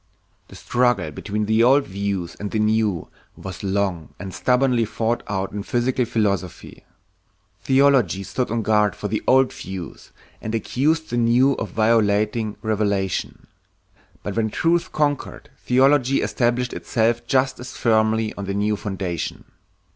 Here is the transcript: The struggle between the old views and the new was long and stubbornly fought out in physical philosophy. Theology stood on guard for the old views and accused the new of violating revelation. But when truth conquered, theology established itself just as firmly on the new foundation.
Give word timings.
The 0.47 0.55
struggle 0.55 1.11
between 1.11 1.45
the 1.45 1.61
old 1.63 1.85
views 1.85 2.33
and 2.39 2.49
the 2.49 2.57
new 2.57 3.09
was 3.37 3.61
long 3.63 4.15
and 4.17 4.33
stubbornly 4.33 4.83
fought 4.83 5.21
out 5.27 5.51
in 5.51 5.61
physical 5.61 6.05
philosophy. 6.05 6.83
Theology 7.59 8.23
stood 8.23 8.49
on 8.49 8.63
guard 8.63 8.95
for 8.95 9.07
the 9.07 9.21
old 9.27 9.53
views 9.53 10.11
and 10.41 10.55
accused 10.55 11.11
the 11.11 11.17
new 11.17 11.53
of 11.57 11.69
violating 11.69 12.57
revelation. 12.63 13.45
But 14.23 14.35
when 14.35 14.49
truth 14.49 14.91
conquered, 14.91 15.51
theology 15.59 16.23
established 16.23 16.73
itself 16.73 17.27
just 17.27 17.59
as 17.59 17.77
firmly 17.77 18.33
on 18.35 18.45
the 18.45 18.55
new 18.55 18.75
foundation. 18.77 19.43